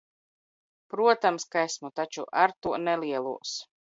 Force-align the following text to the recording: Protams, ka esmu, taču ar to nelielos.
Protams, 0.93 1.45
ka 1.55 1.61
esmu, 1.67 1.91
taču 1.99 2.25
ar 2.45 2.55
to 2.67 2.73
nelielos. 2.87 3.53